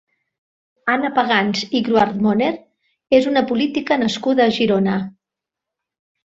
[0.93, 2.49] Anna Pagans i Gruartmoner
[3.19, 4.99] és una política nascuda a Girona.